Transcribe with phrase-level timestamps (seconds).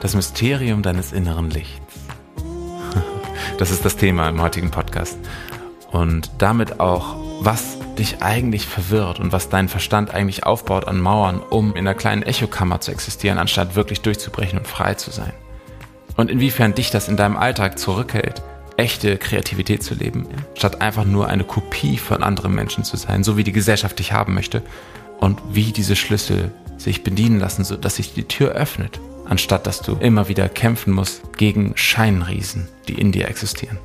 [0.00, 1.80] Das Mysterium deines inneren Lichts.
[3.58, 5.18] Das ist das Thema im heutigen Podcast.
[5.90, 11.40] Und damit auch, was dich eigentlich verwirrt und was dein Verstand eigentlich aufbaut an Mauern,
[11.40, 15.32] um in einer kleinen Echokammer zu existieren, anstatt wirklich durchzubrechen und frei zu sein.
[16.16, 18.42] Und inwiefern dich das in deinem Alltag zurückhält,
[18.76, 23.38] echte Kreativität zu leben, statt einfach nur eine Kopie von anderen Menschen zu sein, so
[23.38, 24.62] wie die Gesellschaft dich haben möchte.
[25.18, 29.96] Und wie diese Schlüssel sich bedienen lassen, sodass sich die Tür öffnet, anstatt dass du
[29.96, 33.78] immer wieder kämpfen musst gegen Scheinriesen, die in dir existieren.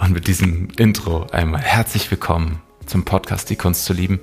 [0.00, 4.20] Und mit diesem Intro einmal herzlich willkommen zum Podcast Die Kunst zu lieben.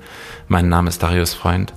[0.47, 1.73] Mein Name ist Darius Freund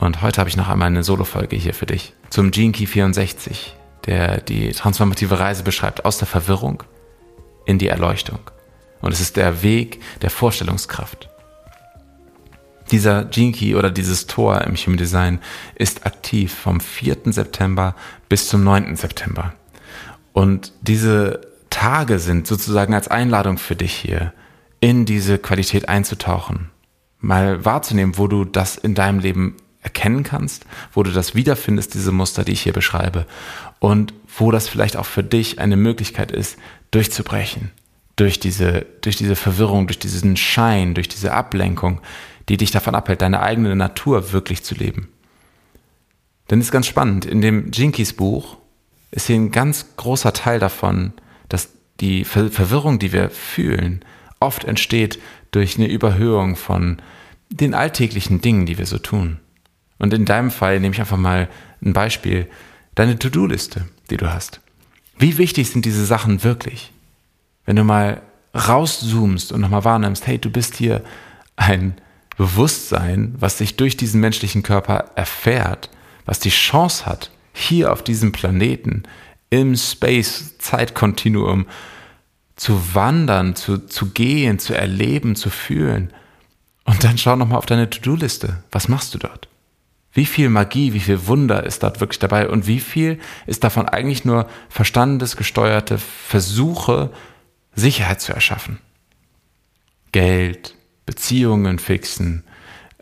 [0.00, 3.76] und heute habe ich noch einmal eine Solo-Folge hier für dich zum Gene Key 64,
[4.06, 6.82] der die transformative Reise beschreibt aus der Verwirrung
[7.66, 8.38] in die Erleuchtung.
[9.02, 11.28] Und es ist der Weg der Vorstellungskraft.
[12.92, 15.40] Dieser Gene Key oder dieses Tor im Human Design
[15.74, 17.16] ist aktiv vom 4.
[17.26, 17.96] September
[18.28, 18.96] bis zum 9.
[18.96, 19.54] September.
[20.32, 24.32] Und diese Tage sind sozusagen als Einladung für dich hier,
[24.80, 26.70] in diese Qualität einzutauchen.
[27.18, 32.12] Mal wahrzunehmen, wo du das in deinem Leben erkennen kannst, wo du das wiederfindest, diese
[32.12, 33.26] Muster, die ich hier beschreibe,
[33.78, 36.58] und wo das vielleicht auch für dich eine Möglichkeit ist,
[36.90, 37.70] durchzubrechen,
[38.16, 42.00] durch diese, durch diese Verwirrung, durch diesen Schein, durch diese Ablenkung,
[42.48, 45.08] die dich davon abhält, deine eigene Natur wirklich zu leben.
[46.50, 48.58] Denn es ist ganz spannend, in dem Jinkies Buch
[49.10, 51.12] ist hier ein ganz großer Teil davon,
[51.48, 51.70] dass
[52.00, 54.04] die Ver Verwirrung, die wir fühlen,
[54.40, 55.18] oft entsteht
[55.50, 57.00] durch eine Überhöhung von
[57.50, 59.38] den alltäglichen Dingen, die wir so tun.
[59.98, 61.48] Und in deinem Fall nehme ich einfach mal
[61.82, 62.48] ein Beispiel,
[62.94, 64.60] deine To-Do-Liste, die du hast.
[65.18, 66.92] Wie wichtig sind diese Sachen wirklich?
[67.64, 68.22] Wenn du mal
[68.54, 71.04] rauszoomst und nochmal wahrnimmst, hey, du bist hier
[71.56, 71.94] ein
[72.36, 75.90] Bewusstsein, was sich durch diesen menschlichen Körper erfährt,
[76.24, 79.02] was die Chance hat, hier auf diesem Planeten
[79.50, 81.66] im Space-Zeitkontinuum
[82.56, 86.12] zu wandern, zu, zu gehen, zu erleben, zu fühlen.
[86.84, 88.62] Und dann schau nochmal auf deine To-Do-Liste.
[88.70, 89.48] Was machst du dort?
[90.12, 93.88] Wie viel Magie, wie viel Wunder ist dort wirklich dabei und wie viel ist davon
[93.88, 97.10] eigentlich nur verstandesgesteuerte Versuche,
[97.74, 98.78] Sicherheit zu erschaffen?
[100.12, 100.74] Geld,
[101.06, 102.44] Beziehungen fixen,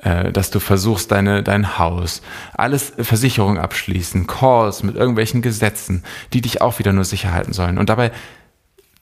[0.03, 2.23] äh, dass du versuchst, deine, dein Haus,
[2.55, 7.79] alles Versicherung abschließen, Calls mit irgendwelchen Gesetzen, die dich auch wieder nur sicher halten sollen.
[7.79, 8.11] Und dabei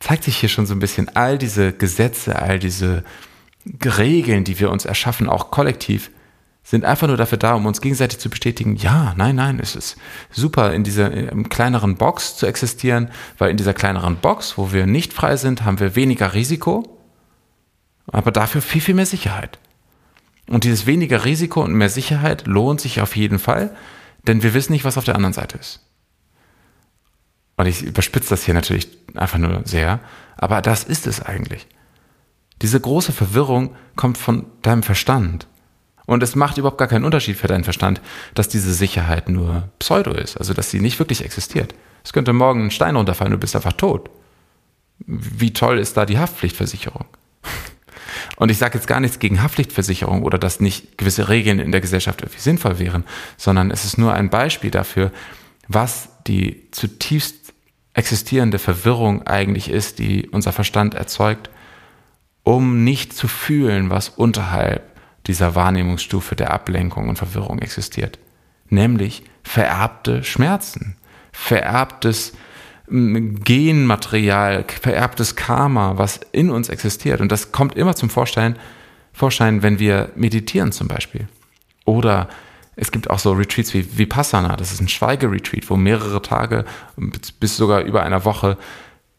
[0.00, 3.04] zeigt sich hier schon so ein bisschen all diese Gesetze, all diese
[3.84, 6.10] Regeln, die wir uns erschaffen, auch kollektiv,
[6.62, 9.97] sind einfach nur dafür da, um uns gegenseitig zu bestätigen, ja, nein, nein, es ist
[10.30, 14.86] super, in dieser in kleineren Box zu existieren, weil in dieser kleineren Box, wo wir
[14.86, 16.97] nicht frei sind, haben wir weniger Risiko,
[18.13, 19.59] aber dafür viel, viel mehr Sicherheit.
[20.49, 23.75] Und dieses weniger Risiko und mehr Sicherheit lohnt sich auf jeden Fall,
[24.27, 25.81] denn wir wissen nicht, was auf der anderen Seite ist.
[27.57, 30.01] Und ich überspitze das hier natürlich einfach nur sehr,
[30.37, 31.67] aber das ist es eigentlich.
[32.63, 35.47] Diese große Verwirrung kommt von deinem Verstand.
[36.07, 38.01] Und es macht überhaupt gar keinen Unterschied für deinen Verstand,
[38.35, 41.75] dass diese Sicherheit nur Pseudo ist, also dass sie nicht wirklich existiert.
[42.03, 44.09] Es könnte morgen ein Stein runterfallen, du bist einfach tot.
[45.07, 47.05] Wie toll ist da die Haftpflichtversicherung?
[48.38, 51.81] Und ich sage jetzt gar nichts gegen Haftpflichtversicherung oder dass nicht gewisse Regeln in der
[51.81, 53.04] Gesellschaft irgendwie sinnvoll wären,
[53.37, 55.10] sondern es ist nur ein Beispiel dafür,
[55.66, 57.53] was die zutiefst
[57.94, 61.50] existierende Verwirrung eigentlich ist, die unser Verstand erzeugt,
[62.44, 64.97] um nicht zu fühlen, was unterhalb
[65.27, 68.21] dieser Wahrnehmungsstufe der Ablenkung und Verwirrung existiert.
[68.69, 70.97] Nämlich vererbte Schmerzen,
[71.32, 72.34] vererbtes
[72.91, 77.21] Genmaterial, vererbtes Karma, was in uns existiert.
[77.21, 78.56] Und das kommt immer zum Vorschein,
[79.12, 81.28] Vorschein, wenn wir meditieren zum Beispiel.
[81.84, 82.28] Oder
[82.77, 86.65] es gibt auch so Retreats wie Vipassana, das ist ein Schweigeretreat, wo mehrere Tage
[87.41, 88.56] bis sogar über einer Woche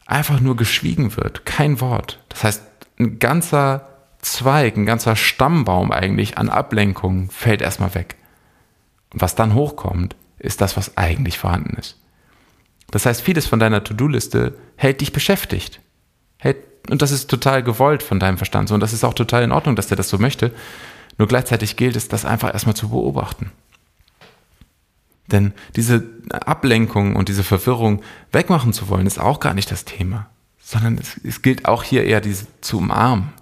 [0.06, 2.24] einfach nur geschwiegen wird, kein Wort.
[2.30, 2.62] Das heißt,
[2.98, 3.86] ein ganzer
[4.22, 8.16] Zweig, ein ganzer Stammbaum eigentlich an Ablenkungen fällt erstmal weg.
[9.12, 11.99] Und was dann hochkommt, ist das, was eigentlich vorhanden ist.
[12.90, 15.80] Das heißt, vieles von deiner To-Do-Liste hält dich beschäftigt.
[16.38, 16.56] Hält,
[16.90, 18.74] und das ist total gewollt von deinem Verstand so.
[18.74, 20.52] Und das ist auch total in Ordnung, dass der das so möchte.
[21.18, 23.52] Nur gleichzeitig gilt es, das einfach erstmal zu beobachten.
[25.30, 28.02] Denn diese Ablenkung und diese Verwirrung
[28.32, 30.28] wegmachen zu wollen, ist auch gar nicht das Thema.
[30.58, 33.32] Sondern es, es gilt auch hier eher diese zu umarmen.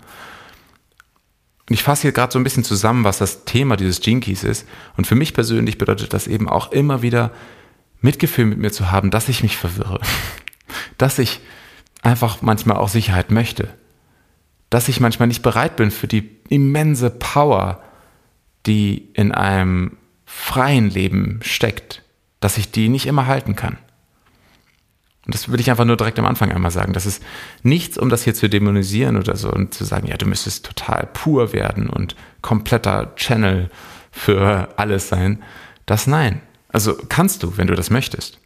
[1.69, 4.67] Und ich fasse hier gerade so ein bisschen zusammen, was das Thema dieses Keys ist.
[4.97, 7.31] Und für mich persönlich bedeutet das eben auch immer wieder
[8.01, 10.01] Mitgefühl mit mir zu haben, dass ich mich verwirre,
[10.99, 11.41] dass ich
[12.03, 13.69] einfach manchmal auch Sicherheit möchte,
[14.71, 17.83] dass ich manchmal nicht bereit bin für die immense Power,
[18.67, 22.03] die in einem freien Leben steckt,
[22.41, 23.79] dass ich die nicht immer halten kann.
[25.29, 26.95] Und das will ich einfach nur direkt am Anfang einmal sagen.
[26.95, 27.23] Das ist
[27.63, 31.07] nichts, um das hier zu dämonisieren oder so und zu sagen, ja, du müsstest total
[31.13, 33.69] pur werden und kompletter Channel
[34.11, 35.43] für alles sein.
[35.85, 36.41] Das nein.
[36.69, 38.39] Also kannst du, wenn du das möchtest.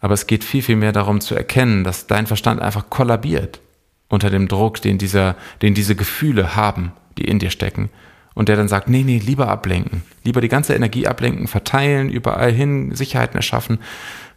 [0.00, 3.60] Aber es geht viel, viel mehr darum zu erkennen, dass dein Verstand einfach kollabiert
[4.08, 7.88] unter dem Druck, den, dieser, den diese Gefühle haben, die in dir stecken.
[8.34, 10.02] Und der dann sagt, nee, nee, lieber ablenken.
[10.24, 13.78] Lieber die ganze Energie ablenken, verteilen, überall hin, Sicherheiten erschaffen,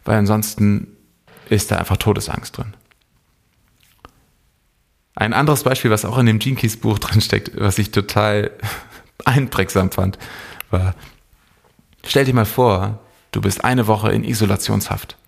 [0.04, 0.88] weil ansonsten
[1.48, 2.74] ist da einfach Todesangst drin.
[5.14, 8.50] Ein anderes Beispiel, was auch in dem Gene Keys Buch drin steckt, was ich total
[9.24, 10.18] einprägsam fand,
[10.70, 10.94] war,
[12.04, 13.00] stell dir mal vor,
[13.36, 15.18] du bist eine Woche in Isolationshaft.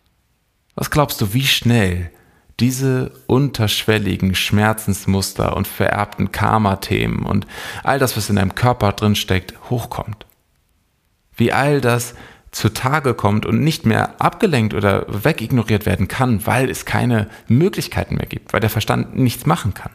[0.74, 2.10] Was glaubst du, wie schnell
[2.58, 7.46] diese unterschwelligen Schmerzensmuster und vererbten Karma-Themen und
[7.84, 10.24] all das, was in deinem Körper drin steckt, hochkommt?
[11.36, 12.14] Wie all das
[12.50, 18.26] zutage kommt und nicht mehr abgelenkt oder wegignoriert werden kann, weil es keine Möglichkeiten mehr
[18.26, 19.92] gibt, weil der Verstand nichts machen kann.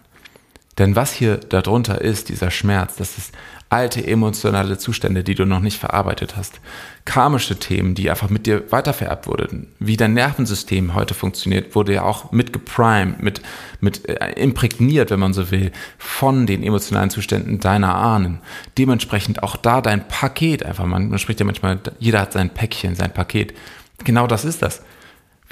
[0.77, 3.33] Denn was hier darunter ist, dieser Schmerz, das ist
[3.69, 6.59] alte emotionale Zustände, die du noch nicht verarbeitet hast.
[7.05, 9.67] Karmische Themen, die einfach mit dir weitervererbt wurden.
[9.79, 13.41] Wie dein Nervensystem heute funktioniert, wurde ja auch mit geprimed, mit,
[13.81, 18.41] mit äh, imprägniert, wenn man so will, von den emotionalen Zuständen deiner Ahnen.
[18.77, 20.85] Dementsprechend auch da dein Paket einfach.
[20.85, 23.55] Man, man spricht ja manchmal, jeder hat sein Päckchen, sein Paket.
[24.03, 24.83] Genau das ist das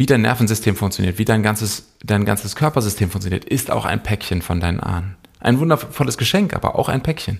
[0.01, 4.41] wie dein Nervensystem funktioniert, wie dein ganzes, dein ganzes Körpersystem funktioniert, ist auch ein Päckchen
[4.41, 5.15] von deinen Ahnen.
[5.39, 7.39] Ein wundervolles Geschenk, aber auch ein Päckchen.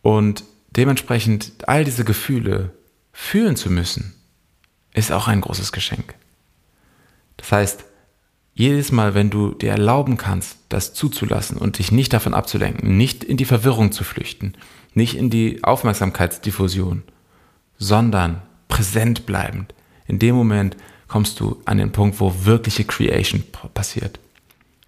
[0.00, 2.72] Und dementsprechend all diese Gefühle
[3.12, 4.14] fühlen zu müssen,
[4.94, 6.14] ist auch ein großes Geschenk.
[7.36, 7.84] Das heißt,
[8.54, 13.22] jedes Mal, wenn du dir erlauben kannst, das zuzulassen und dich nicht davon abzulenken, nicht
[13.22, 14.54] in die Verwirrung zu flüchten,
[14.94, 17.02] nicht in die Aufmerksamkeitsdiffusion,
[17.76, 19.74] sondern präsent bleibend,
[20.06, 20.78] in dem Moment
[21.14, 24.18] kommst du an den Punkt, wo wirkliche Creation passiert.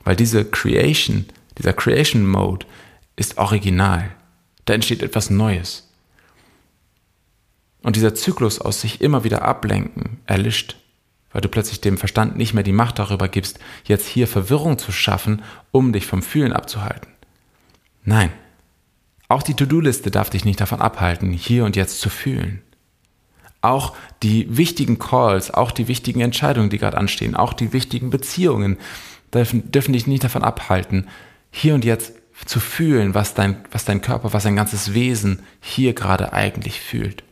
[0.02, 1.26] Weil diese Creation,
[1.56, 2.66] dieser Creation Mode
[3.14, 4.10] ist original.
[4.64, 5.88] Da entsteht etwas Neues.
[7.80, 10.74] Und dieser Zyklus aus sich immer wieder ablenken erlischt,
[11.30, 14.90] weil du plötzlich dem Verstand nicht mehr die Macht darüber gibst, jetzt hier Verwirrung zu
[14.90, 17.12] schaffen, um dich vom Fühlen abzuhalten.
[18.02, 18.32] Nein,
[19.28, 22.62] auch die To-Do-Liste darf dich nicht davon abhalten, hier und jetzt zu fühlen.
[23.66, 28.78] Auch die wichtigen Calls, auch die wichtigen Entscheidungen, die gerade anstehen, auch die wichtigen Beziehungen
[29.34, 31.08] dürfen, dürfen dich nicht davon abhalten,
[31.50, 32.12] hier und jetzt
[32.44, 37.24] zu fühlen, was dein, was dein Körper, was dein ganzes Wesen hier gerade eigentlich fühlt.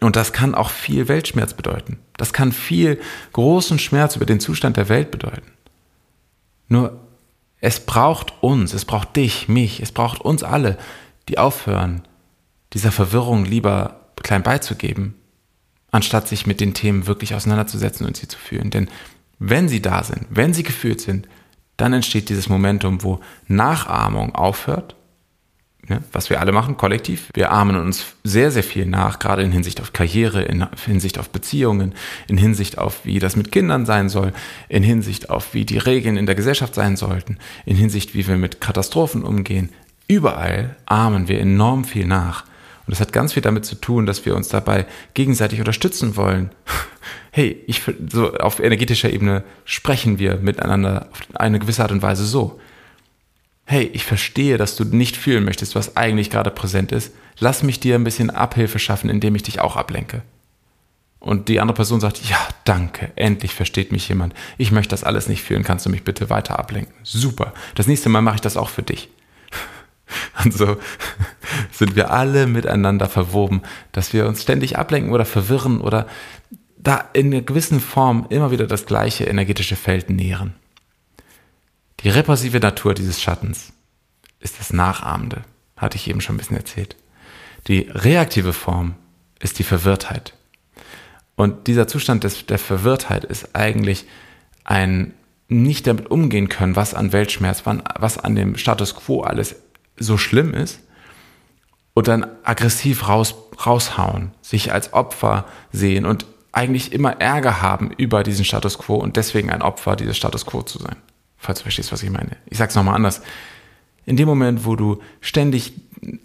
[0.00, 1.98] Und das kann auch viel Weltschmerz bedeuten.
[2.16, 3.00] Das kann viel
[3.32, 5.52] großen Schmerz über den Zustand der Welt bedeuten.
[6.68, 7.00] Nur
[7.60, 10.78] es braucht uns, es braucht dich, mich, es braucht uns alle,
[11.28, 12.02] die aufhören,
[12.72, 15.14] dieser Verwirrung lieber klein beizugeben,
[15.90, 18.70] anstatt sich mit den Themen wirklich auseinanderzusetzen und sie zu fühlen.
[18.70, 18.88] Denn
[19.38, 21.28] wenn sie da sind, wenn sie gefühlt sind,
[21.76, 24.94] dann entsteht dieses Momentum, wo Nachahmung aufhört,
[25.88, 27.28] ne, was wir alle machen, kollektiv.
[27.34, 31.30] Wir ahmen uns sehr, sehr viel nach, gerade in Hinsicht auf Karriere, in Hinsicht auf
[31.30, 31.94] Beziehungen,
[32.28, 34.32] in Hinsicht auf, wie das mit Kindern sein soll,
[34.68, 38.36] in Hinsicht auf, wie die Regeln in der Gesellschaft sein sollten, in Hinsicht, wie wir
[38.36, 39.70] mit Katastrophen umgehen.
[40.08, 42.44] Überall ahmen wir enorm viel nach.
[42.86, 46.50] Und das hat ganz viel damit zu tun, dass wir uns dabei gegenseitig unterstützen wollen.
[47.34, 52.26] Hey, ich, so auf energetischer Ebene sprechen wir miteinander auf eine gewisse Art und Weise
[52.26, 52.60] so.
[53.64, 57.10] Hey, ich verstehe, dass du nicht fühlen möchtest, was eigentlich gerade präsent ist.
[57.38, 60.22] Lass mich dir ein bisschen Abhilfe schaffen, indem ich dich auch ablenke.
[61.22, 64.34] Und die andere Person sagt, ja, danke, endlich versteht mich jemand.
[64.58, 66.92] Ich möchte das alles nicht fühlen, kannst du mich bitte weiter ablenken?
[67.04, 67.54] Super.
[67.76, 69.08] Das nächste Mal mache ich das auch für dich.
[70.44, 70.76] Und so
[71.70, 76.06] sind wir alle miteinander verwoben, dass wir uns ständig ablenken oder verwirren oder
[76.76, 80.54] da in einer gewissen Form immer wieder das gleiche energetische Feld nähren.
[82.00, 83.72] Die repressive Natur dieses Schattens
[84.40, 85.42] ist das Nachahmende,
[85.76, 86.96] hatte ich eben schon ein bisschen erzählt.
[87.68, 88.96] Die reaktive Form
[89.38, 90.34] ist die Verwirrtheit.
[91.36, 94.06] Und dieser Zustand des, der Verwirrtheit ist eigentlich
[94.64, 95.14] ein
[95.48, 99.56] nicht damit umgehen können, was an Weltschmerz, was an dem Status quo alles
[99.96, 100.80] so schlimm ist
[101.94, 103.34] und dann aggressiv raus,
[103.64, 109.16] raushauen, sich als Opfer sehen und eigentlich immer Ärger haben über diesen Status quo und
[109.16, 110.96] deswegen ein Opfer dieses Status quo zu sein.
[111.38, 112.36] Falls du verstehst, was ich meine.
[112.46, 113.22] Ich sag's nochmal anders.
[114.04, 115.72] In dem Moment, wo du ständig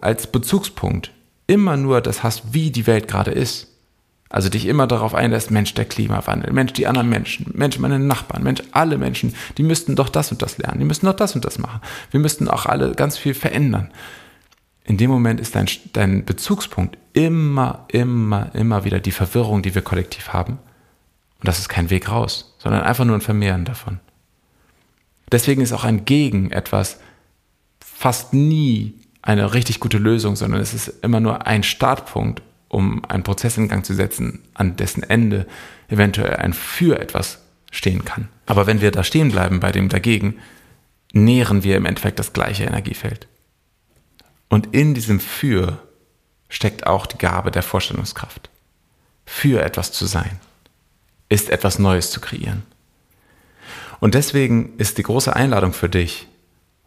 [0.02, 1.12] als Bezugspunkt
[1.48, 3.68] immer nur das hast, wie die Welt gerade ist,
[4.30, 8.44] also dich immer darauf einlässt, Mensch, der Klimawandel, Mensch, die anderen Menschen, Mensch, meine Nachbarn,
[8.44, 11.46] Mensch, alle Menschen, die müssten doch das und das lernen, die müssten doch das und
[11.46, 11.80] das machen.
[12.12, 13.90] Wir müssten auch alle ganz viel verändern.
[14.88, 19.82] In dem Moment ist dein, dein Bezugspunkt immer, immer, immer wieder die Verwirrung, die wir
[19.82, 20.54] kollektiv haben.
[21.40, 24.00] Und das ist kein Weg raus, sondern einfach nur ein Vermehren davon.
[25.30, 27.02] Deswegen ist auch ein Gegen etwas
[27.82, 33.24] fast nie eine richtig gute Lösung, sondern es ist immer nur ein Startpunkt, um einen
[33.24, 35.48] Prozess in Gang zu setzen, an dessen Ende
[35.90, 37.42] eventuell ein Für etwas
[37.72, 38.30] stehen kann.
[38.46, 40.36] Aber wenn wir da stehen bleiben bei dem Dagegen,
[41.12, 43.28] nähren wir im Endeffekt das gleiche Energiefeld.
[44.50, 45.80] Und in diesem Für
[46.50, 48.50] steckt auch die Gabe der Vorstellungskraft.
[49.26, 50.40] Für etwas zu sein,
[51.30, 52.64] ist etwas Neues zu kreieren.
[54.00, 56.28] Und deswegen ist die große Einladung für dich,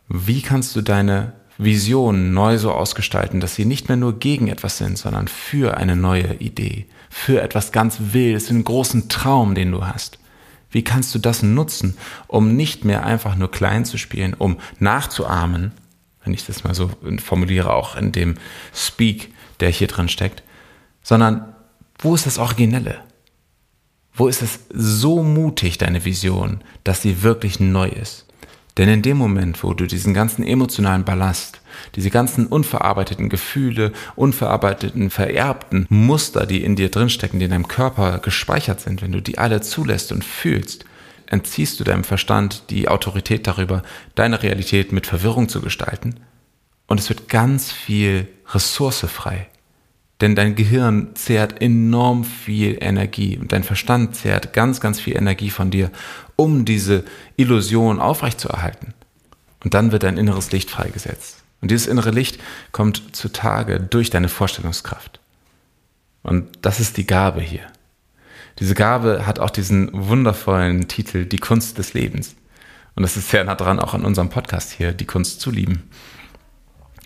[0.09, 4.79] wie kannst du deine Visionen neu so ausgestalten, dass sie nicht mehr nur gegen etwas
[4.79, 9.87] sind, sondern für eine neue Idee, für etwas ganz Wildes, einen großen Traum, den du
[9.87, 10.19] hast.
[10.71, 11.99] Wie kannst du das nutzen,
[12.29, 15.73] um nicht mehr einfach nur klein zu spielen, um nachzuahmen,
[16.25, 16.91] wenn ich das mal so
[17.23, 18.37] formuliere, auch in dem
[18.75, 20.43] Speak, der hier drin steckt,
[21.03, 21.55] sondern
[21.99, 23.03] wo ist das Originelle?
[24.13, 28.27] Wo ist es so mutig, deine Vision, dass sie wirklich neu ist?
[28.77, 31.61] Denn in dem Moment, wo du diesen ganzen emotionalen Ballast,
[31.97, 38.19] diese ganzen unverarbeiteten Gefühle, unverarbeiteten, vererbten Muster, die in dir drinstecken, die in deinem Körper
[38.19, 40.85] gespeichert sind, wenn du die alle zulässt und fühlst,
[41.31, 43.83] entziehst du deinem Verstand die Autorität darüber,
[44.15, 46.17] deine Realität mit Verwirrung zu gestalten.
[46.87, 49.49] Und es wird ganz viel Ressource frei.
[50.21, 55.49] Denn dein Gehirn zehrt enorm viel Energie und dein Verstand zehrt ganz, ganz viel Energie
[55.49, 55.91] von dir,
[56.37, 57.05] um diese
[57.37, 58.93] Illusion aufrechtzuerhalten.
[59.65, 61.43] Und dann wird dein inneres Licht freigesetzt.
[61.63, 62.39] Und dieses innere Licht
[62.73, 65.21] kommt zutage durch deine Vorstellungskraft.
[66.23, 67.67] Und das ist die Gabe hier.
[68.61, 72.37] Diese Gabe hat auch diesen wundervollen Titel Die Kunst des Lebens.
[72.95, 75.89] Und das ist sehr nah dran auch an unserem Podcast hier, die Kunst zu lieben.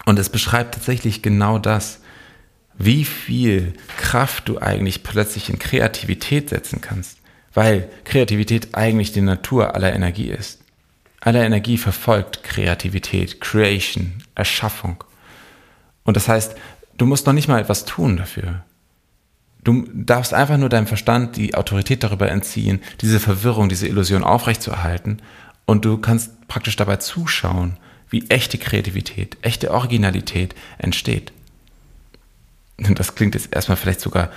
[0.05, 2.01] Und es beschreibt tatsächlich genau das,
[2.77, 7.19] wie viel Kraft du eigentlich plötzlich in Kreativität setzen kannst,
[7.53, 10.61] weil Kreativität eigentlich die Natur aller Energie ist.
[11.21, 15.05] Alle Energie verfolgt Kreativität, Creation, Erschaffung.
[16.03, 16.57] Und das heißt,
[16.99, 18.65] du musst noch nicht mal etwas tun dafür.
[19.65, 25.23] Du darfst einfach nur deinem Verstand die Autorität darüber entziehen, diese Verwirrung, diese Illusion aufrechtzuerhalten.
[25.65, 27.79] Und du kannst praktisch dabei zuschauen,
[28.11, 31.33] wie echte Kreativität, echte Originalität entsteht.
[32.77, 34.31] Und das klingt jetzt erstmal vielleicht sogar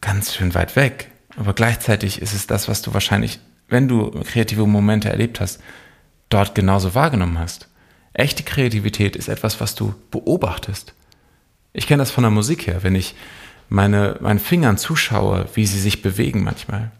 [0.00, 4.66] ganz schön weit weg, aber gleichzeitig ist es das, was du wahrscheinlich, wenn du kreative
[4.66, 5.60] Momente erlebt hast,
[6.28, 7.68] dort genauso wahrgenommen hast.
[8.12, 10.94] Echte Kreativität ist etwas, was du beobachtest.
[11.72, 13.14] Ich kenne das von der Musik her, wenn ich
[13.68, 16.90] meine, meinen Fingern zuschaue, wie sie sich bewegen manchmal.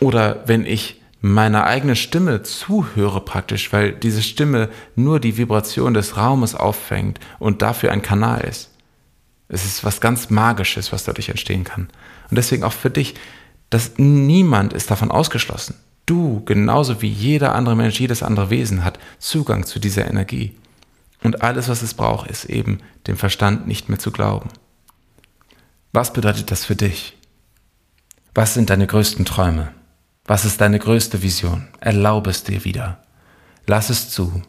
[0.00, 6.16] Oder wenn ich meiner eigenen Stimme zuhöre praktisch, weil diese Stimme nur die Vibration des
[6.16, 8.70] Raumes auffängt und dafür ein Kanal ist.
[9.48, 11.88] Es ist was ganz Magisches, was dadurch entstehen kann.
[12.30, 13.14] Und deswegen auch für dich,
[13.70, 15.74] dass niemand ist davon ausgeschlossen.
[16.06, 20.54] Du, genauso wie jeder andere Mensch, jedes andere Wesen hat Zugang zu dieser Energie.
[21.22, 24.50] Und alles, was es braucht, ist eben dem Verstand nicht mehr zu glauben.
[25.92, 27.16] Was bedeutet das für dich?
[28.34, 29.72] Was sind deine größten Träume?
[30.26, 31.68] Was ist deine größte Vision?
[31.80, 33.02] Erlaube es dir wieder.
[33.66, 34.42] Lass es zu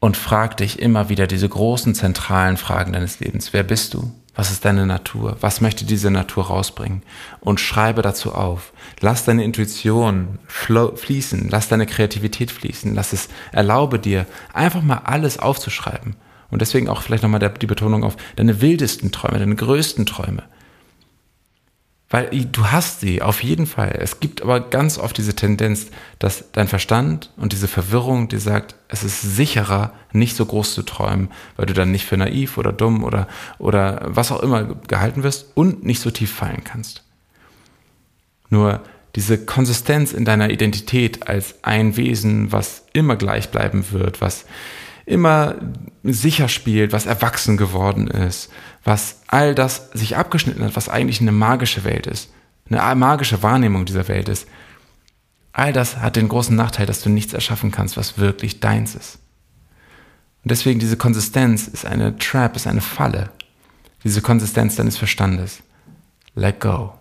[0.00, 3.54] und frag dich immer wieder diese großen zentralen Fragen deines Lebens.
[3.54, 4.12] Wer bist du?
[4.34, 5.38] Was ist deine Natur?
[5.40, 7.02] Was möchte diese Natur rausbringen?
[7.40, 8.74] Und schreibe dazu auf.
[9.00, 11.48] Lass deine Intuition fließen.
[11.48, 12.94] Lass deine Kreativität fließen.
[12.94, 16.16] Lass es, erlaube dir, einfach mal alles aufzuschreiben.
[16.50, 20.42] Und deswegen auch vielleicht nochmal die Betonung auf deine wildesten Träume, deine größten Träume.
[22.08, 23.98] Weil du hast sie, auf jeden Fall.
[24.00, 25.88] Es gibt aber ganz oft diese Tendenz,
[26.20, 30.82] dass dein Verstand und diese Verwirrung dir sagt, es ist sicherer, nicht so groß zu
[30.82, 33.26] träumen, weil du dann nicht für naiv oder dumm oder,
[33.58, 37.02] oder was auch immer gehalten wirst und nicht so tief fallen kannst.
[38.50, 38.82] Nur
[39.16, 44.44] diese Konsistenz in deiner Identität als ein Wesen, was immer gleich bleiben wird, was
[45.06, 45.56] immer
[46.12, 48.50] sicher spielt, was erwachsen geworden ist,
[48.84, 52.30] was all das sich abgeschnitten hat, was eigentlich eine magische Welt ist,
[52.70, 54.46] eine magische Wahrnehmung dieser Welt ist.
[55.52, 59.18] All das hat den großen Nachteil, dass du nichts erschaffen kannst, was wirklich deins ist.
[60.42, 63.30] Und deswegen diese Konsistenz ist eine Trap, ist eine Falle.
[64.04, 65.62] Diese Konsistenz deines Verstandes.
[66.34, 66.94] Let go.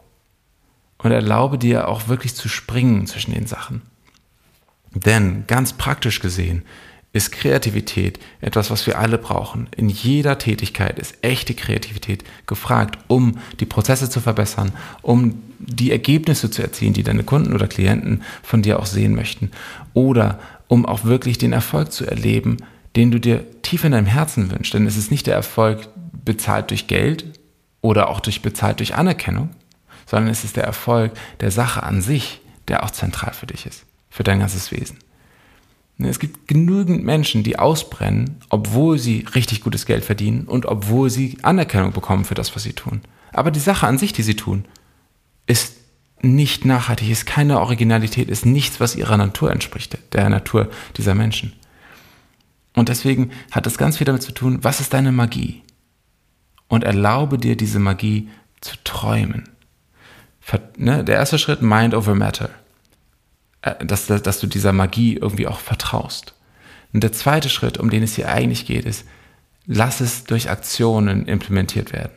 [0.97, 3.81] Und erlaube dir auch wirklich zu springen zwischen den Sachen.
[4.95, 6.63] Denn ganz praktisch gesehen
[7.15, 9.67] ist Kreativität etwas, was wir alle brauchen.
[9.77, 16.51] In jeder Tätigkeit ist echte Kreativität gefragt, um die Prozesse zu verbessern, um die Ergebnisse
[16.51, 19.51] zu erzielen, die deine Kunden oder Klienten von dir auch sehen möchten.
[19.93, 22.57] Oder um auch wirklich den Erfolg zu erleben,
[22.97, 24.73] den du dir tief in deinem Herzen wünschst.
[24.73, 25.87] Denn es ist nicht der Erfolg,
[26.25, 27.23] bezahlt durch Geld
[27.79, 29.51] oder auch durch bezahlt durch Anerkennung,
[30.05, 33.85] sondern es ist der Erfolg der Sache an sich, der auch zentral für dich ist,
[34.09, 34.97] für dein ganzes Wesen.
[35.97, 41.37] Es gibt genügend Menschen, die ausbrennen, obwohl sie richtig gutes Geld verdienen und obwohl sie
[41.41, 43.01] Anerkennung bekommen für das, was sie tun.
[43.31, 44.65] Aber die Sache an sich, die sie tun,
[45.47, 45.75] ist
[46.21, 51.53] nicht nachhaltig, ist keine Originalität, ist nichts, was ihrer Natur entspricht, der Natur dieser Menschen.
[52.73, 55.61] Und deswegen hat das ganz viel damit zu tun, was ist deine Magie?
[56.67, 59.49] Und erlaube dir, diese Magie zu träumen.
[60.77, 62.49] Ne, der erste Schritt, Mind over Matter.
[63.65, 66.33] Äh, dass, dass du dieser Magie irgendwie auch vertraust.
[66.93, 69.05] Und der zweite Schritt, um den es hier eigentlich geht, ist,
[69.65, 72.13] lass es durch Aktionen implementiert werden.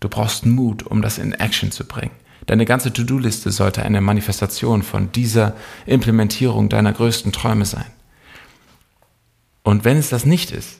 [0.00, 2.12] Du brauchst Mut, um das in Action zu bringen.
[2.46, 5.54] Deine ganze To-Do-Liste sollte eine Manifestation von dieser
[5.86, 7.84] Implementierung deiner größten Träume sein.
[9.62, 10.78] Und wenn es das nicht ist,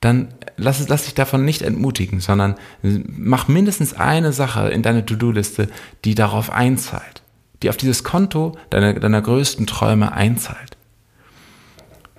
[0.00, 5.06] dann lass, es, lass dich davon nicht entmutigen, sondern mach mindestens eine Sache in deine
[5.06, 5.68] To-Do-Liste,
[6.04, 7.22] die darauf einzahlt,
[7.62, 10.76] die auf dieses Konto deiner, deiner größten Träume einzahlt.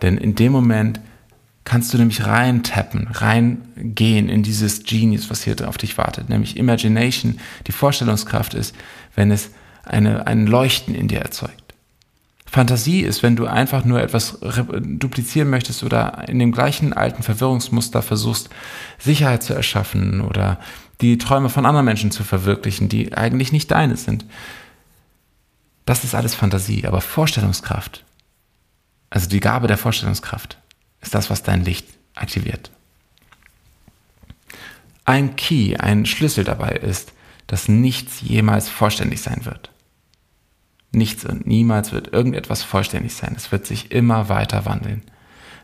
[0.02, 1.00] Denn in dem Moment
[1.66, 7.40] kannst du nämlich reintappen, reingehen in dieses Genius, was hier auf dich wartet, nämlich Imagination,
[7.68, 8.76] die Vorstellungskraft ist,
[9.16, 9.52] wenn es
[9.84, 11.70] eine, ein Leuchten in dir erzeugt.
[12.46, 18.02] Fantasie ist, wenn du einfach nur etwas duplizieren möchtest oder in dem gleichen alten Verwirrungsmuster
[18.02, 18.50] versuchst,
[18.98, 20.60] Sicherheit zu erschaffen oder
[21.02, 24.26] die Träume von anderen Menschen zu verwirklichen, die eigentlich nicht deine sind.
[25.90, 28.06] Das ist alles Fantasie, aber Vorstellungskraft,
[29.10, 30.60] also die Gabe der Vorstellungskraft,
[31.02, 32.70] ist das, was dein Licht aktiviert.
[35.04, 37.14] Ein Key, ein Schlüssel dabei ist,
[37.48, 39.72] dass nichts jemals vollständig sein wird.
[40.92, 43.34] Nichts und niemals wird irgendetwas vollständig sein.
[43.36, 45.02] Es wird sich immer weiter wandeln.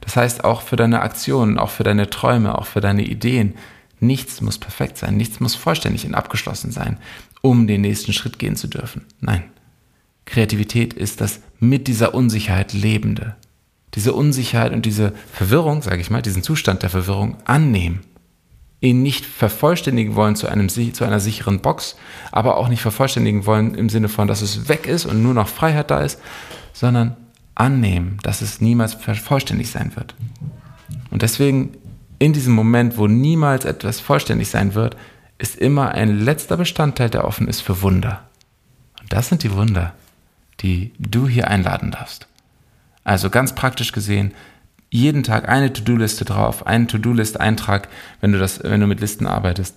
[0.01, 3.53] Das heißt, auch für deine Aktionen, auch für deine Träume, auch für deine Ideen,
[3.99, 6.97] nichts muss perfekt sein, nichts muss vollständig und abgeschlossen sein,
[7.43, 9.05] um den nächsten Schritt gehen zu dürfen.
[9.19, 9.51] Nein.
[10.25, 13.35] Kreativität ist das mit dieser Unsicherheit Lebende.
[13.93, 18.01] Diese Unsicherheit und diese Verwirrung, sage ich mal, diesen Zustand der Verwirrung annehmen
[18.85, 21.95] ihn nicht vervollständigen wollen zu, einem, zu einer sicheren Box,
[22.31, 25.47] aber auch nicht vervollständigen wollen im Sinne von, dass es weg ist und nur noch
[25.47, 26.19] Freiheit da ist,
[26.73, 27.15] sondern
[27.55, 30.13] annehmen, dass es niemals vollständig sein wird.
[31.09, 31.71] Und deswegen
[32.19, 34.95] in diesem Moment, wo niemals etwas vollständig sein wird,
[35.37, 38.23] ist immer ein letzter Bestandteil, der offen ist für Wunder.
[39.01, 39.93] Und das sind die Wunder,
[40.61, 42.27] die du hier einladen darfst.
[43.03, 44.33] Also ganz praktisch gesehen,
[44.89, 47.89] jeden Tag eine To-Do-Liste drauf, einen To-Do-List-Eintrag,
[48.21, 49.75] wenn du das, wenn du mit Listen arbeitest,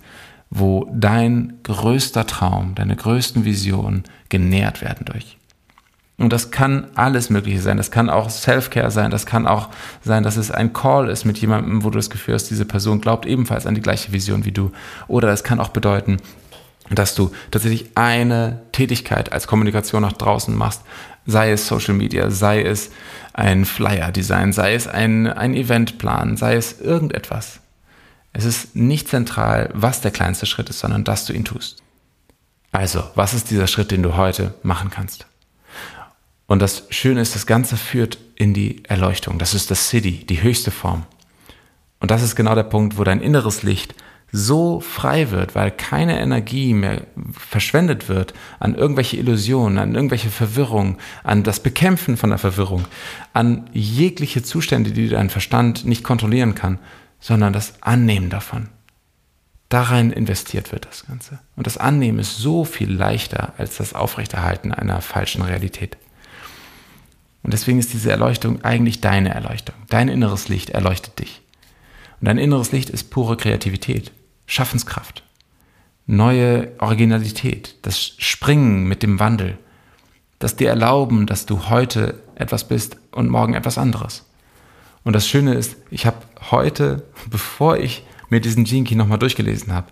[0.49, 5.37] wo dein größter Traum, deine größten Visionen genährt werden durch.
[6.17, 7.77] Und das kann alles Mögliche sein.
[7.77, 9.09] Das kann auch Self-Care sein.
[9.09, 9.69] Das kann auch
[10.03, 12.99] sein, dass es ein Call ist mit jemandem, wo du das Gefühl hast, diese Person
[12.99, 14.71] glaubt ebenfalls an die gleiche Vision wie du.
[15.07, 16.17] Oder es kann auch bedeuten,
[16.89, 20.81] dass du tatsächlich eine Tätigkeit als Kommunikation nach draußen machst,
[21.25, 22.91] sei es Social Media, sei es
[23.33, 27.59] ein Flyer-Design, sei es ein, ein Eventplan, sei es irgendetwas.
[28.33, 31.81] Es ist nicht zentral, was der kleinste Schritt ist, sondern dass du ihn tust.
[32.71, 35.25] Also, was ist dieser Schritt, den du heute machen kannst?
[36.45, 39.37] Und das Schöne ist, das Ganze führt in die Erleuchtung.
[39.39, 41.05] Das ist das City, die höchste Form.
[41.99, 43.93] Und das ist genau der Punkt, wo dein inneres Licht
[44.31, 50.97] so frei wird, weil keine Energie mehr verschwendet wird an irgendwelche Illusionen, an irgendwelche Verwirrung,
[51.23, 52.85] an das Bekämpfen von der Verwirrung,
[53.33, 56.79] an jegliche Zustände, die dein Verstand nicht kontrollieren kann,
[57.19, 58.69] sondern das Annehmen davon.
[59.69, 61.39] Darein investiert wird das Ganze.
[61.55, 65.97] Und das Annehmen ist so viel leichter als das Aufrechterhalten einer falschen Realität.
[67.43, 69.75] Und deswegen ist diese Erleuchtung eigentlich deine Erleuchtung.
[69.87, 71.41] Dein inneres Licht erleuchtet dich.
[72.19, 74.11] Und dein inneres Licht ist pure Kreativität.
[74.49, 75.21] Schaffenskraft,
[76.07, 79.59] neue Originalität, das Springen mit dem Wandel,
[80.39, 84.25] das dir erlauben, dass du heute etwas bist und morgen etwas anderes.
[85.03, 86.17] Und das Schöne ist, ich habe
[86.49, 89.91] heute, bevor ich mir diesen Gene nochmal durchgelesen habe,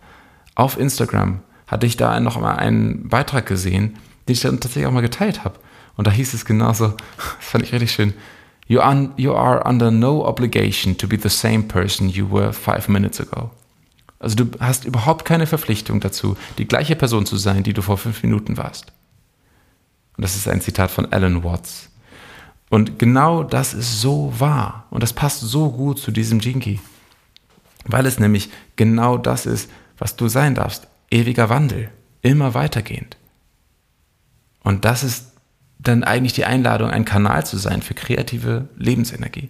[0.56, 4.92] auf Instagram hatte ich da noch mal einen Beitrag gesehen, den ich dann tatsächlich auch
[4.92, 5.60] mal geteilt habe.
[5.98, 8.16] Und da hieß es genauso, das fand ich richtig schön,
[8.66, 12.90] you, un, you are under no obligation to be the same person you were five
[12.90, 13.52] minutes ago.
[14.20, 17.98] Also du hast überhaupt keine Verpflichtung dazu, die gleiche Person zu sein, die du vor
[17.98, 18.92] fünf Minuten warst.
[20.16, 21.90] Und das ist ein Zitat von Alan Watts.
[22.70, 24.88] Und genau das ist so wahr.
[24.90, 26.80] Und das passt so gut zu diesem Jinky.
[27.86, 30.88] Weil es nämlich genau das ist, was du sein darfst.
[31.10, 31.90] Ewiger Wandel.
[32.22, 33.16] Immer weitergehend.
[34.64, 35.32] Und das ist
[35.80, 39.50] dann eigentlich die Einladung, ein Kanal zu sein für kreative Lebensenergie.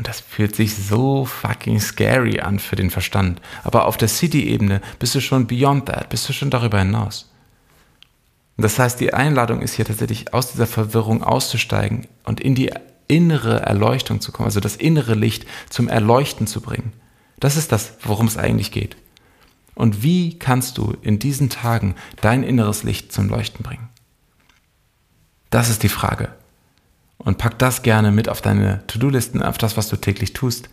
[0.00, 3.38] Und das fühlt sich so fucking scary an für den Verstand.
[3.64, 7.30] Aber auf der City-Ebene bist du schon beyond that, bist du schon darüber hinaus.
[8.56, 12.72] Und das heißt, die Einladung ist hier tatsächlich aus dieser Verwirrung auszusteigen und in die
[13.08, 16.94] innere Erleuchtung zu kommen, also das innere Licht zum Erleuchten zu bringen.
[17.38, 18.96] Das ist das, worum es eigentlich geht.
[19.74, 23.90] Und wie kannst du in diesen Tagen dein inneres Licht zum Leuchten bringen?
[25.50, 26.30] Das ist die Frage.
[27.22, 30.70] Und pack das gerne mit auf deine To-Do-Listen, auf das, was du täglich tust.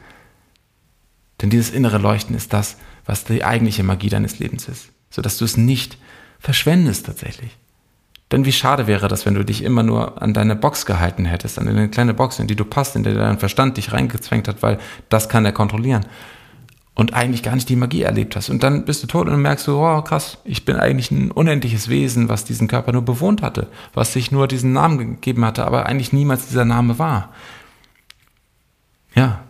[1.41, 4.89] Denn dieses innere Leuchten ist das, was die eigentliche Magie deines Lebens ist.
[5.10, 5.97] Sodass du es nicht
[6.39, 7.57] verschwendest tatsächlich.
[8.31, 11.60] Denn wie schade wäre das, wenn du dich immer nur an deine Box gehalten hättest,
[11.60, 14.62] an eine kleine Box, in die du passt, in der dein Verstand dich reingezwängt hat,
[14.63, 14.79] weil
[15.10, 16.05] das kann er kontrollieren
[16.97, 18.49] und eigentlich gar nicht die Magie erlebt hast.
[18.49, 21.89] Und dann bist du tot und merkst du, oh krass, ich bin eigentlich ein unendliches
[21.89, 25.86] Wesen, was diesen Körper nur bewohnt hatte, was sich nur diesen Namen gegeben hatte, aber
[25.86, 27.31] eigentlich niemals dieser Name war.
[29.13, 29.43] Ja.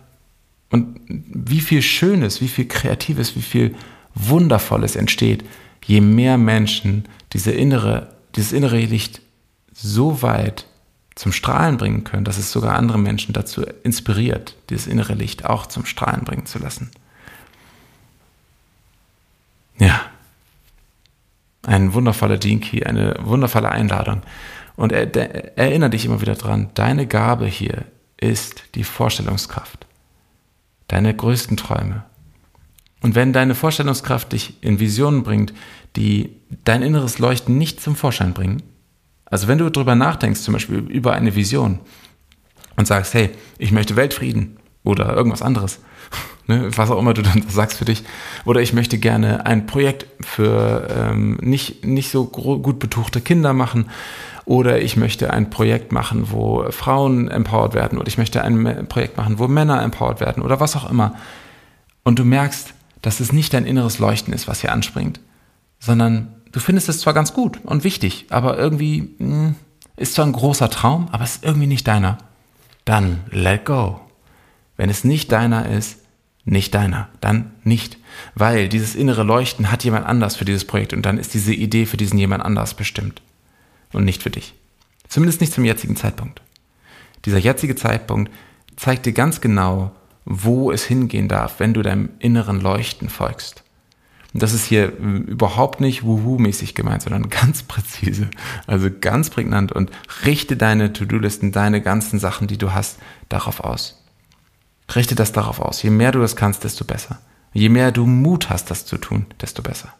[0.68, 3.74] Und wie viel Schönes, wie viel Kreatives, wie viel
[4.14, 5.42] Wundervolles entsteht,
[5.86, 9.22] je mehr Menschen diese innere, dieses innere Licht
[9.72, 10.66] so weit
[11.14, 15.64] zum Strahlen bringen können, dass es sogar andere Menschen dazu inspiriert, dieses innere Licht auch
[15.64, 16.90] zum Strahlen bringen zu lassen.
[19.78, 20.00] Ja.
[21.66, 24.22] Ein wundervoller Dinky, eine wundervolle Einladung.
[24.76, 27.84] Und er, der, erinnere dich immer wieder dran, deine Gabe hier
[28.16, 29.86] ist die Vorstellungskraft.
[30.86, 32.04] Deine größten Träume.
[33.00, 35.52] Und wenn deine Vorstellungskraft dich in Visionen bringt,
[35.96, 38.62] die dein inneres Leuchten nicht zum Vorschein bringen,
[39.26, 41.80] also wenn du darüber nachdenkst, zum Beispiel über eine Vision
[42.76, 45.80] und sagst, hey, ich möchte Weltfrieden oder irgendwas anderes,
[46.48, 48.02] ne, was auch immer du dann sagst für dich.
[48.44, 53.88] Oder ich möchte gerne ein Projekt für ähm, nicht, nicht so gut betuchte Kinder machen.
[54.44, 57.98] Oder ich möchte ein Projekt machen, wo Frauen empowered werden.
[57.98, 60.42] Oder ich möchte ein Projekt machen, wo Männer empowered werden.
[60.42, 61.14] Oder was auch immer.
[62.02, 65.20] Und du merkst, dass es nicht dein inneres Leuchten ist, was hier anspringt,
[65.78, 69.54] sondern du findest es zwar ganz gut und wichtig, aber irgendwie mh, hm,
[69.96, 72.18] ist zwar ein großer Traum, aber es ist irgendwie nicht deiner.
[72.84, 74.00] Dann let go.
[74.76, 75.98] Wenn es nicht deiner ist,
[76.50, 77.98] nicht deiner, dann nicht.
[78.34, 81.86] Weil dieses innere Leuchten hat jemand anders für dieses Projekt und dann ist diese Idee
[81.86, 83.22] für diesen jemand anders bestimmt
[83.92, 84.54] und nicht für dich.
[85.08, 86.42] Zumindest nicht zum jetzigen Zeitpunkt.
[87.24, 88.32] Dieser jetzige Zeitpunkt
[88.76, 89.92] zeigt dir ganz genau,
[90.24, 93.64] wo es hingehen darf, wenn du deinem inneren Leuchten folgst.
[94.34, 98.28] Und das ist hier hm, überhaupt nicht wuhu-mäßig gemeint, sondern ganz präzise,
[98.66, 99.90] also ganz prägnant und
[100.24, 104.02] richte deine To-Do-Listen, deine ganzen Sachen, die du hast, darauf aus.
[104.94, 105.82] Richte das darauf aus.
[105.82, 107.18] Je mehr du das kannst, desto besser.
[107.52, 109.92] Je mehr du Mut hast, das zu tun, desto besser.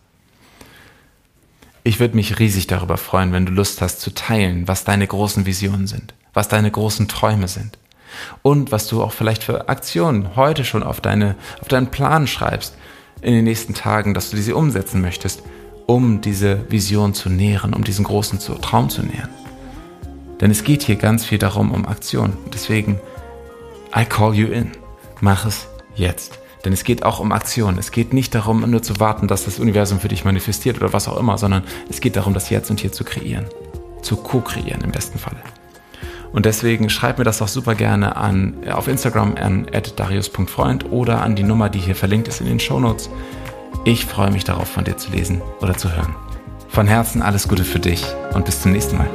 [1.84, 5.46] Ich würde mich riesig darüber freuen, wenn du Lust hast zu teilen, was deine großen
[5.46, 7.78] Visionen sind, was deine großen Träume sind
[8.42, 12.74] und was du auch vielleicht für Aktionen heute schon auf, deine, auf deinen Plan schreibst
[13.22, 15.42] in den nächsten Tagen, dass du diese umsetzen möchtest,
[15.86, 19.30] um diese Vision zu nähren, um diesen großen Traum zu nähern.
[20.40, 22.36] Denn es geht hier ganz viel darum, um Aktion.
[22.52, 23.00] Deswegen
[23.96, 24.72] I call you in.
[25.20, 26.38] Mach es jetzt.
[26.64, 27.78] Denn es geht auch um Aktion.
[27.78, 31.08] Es geht nicht darum, nur zu warten, dass das Universum für dich manifestiert oder was
[31.08, 33.46] auch immer, sondern es geht darum, das Jetzt und Hier zu kreieren.
[34.02, 35.38] Zu co-kreieren im besten Falle.
[36.32, 41.36] Und deswegen schreib mir das auch super gerne an auf Instagram an darius.freund oder an
[41.36, 43.08] die Nummer, die hier verlinkt ist in den Shownotes.
[43.84, 46.14] Ich freue mich darauf, von dir zu lesen oder zu hören.
[46.68, 49.08] Von Herzen alles Gute für dich und bis zum nächsten Mal.